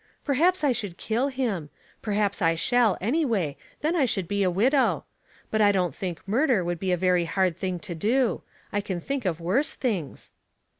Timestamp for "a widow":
4.41-5.05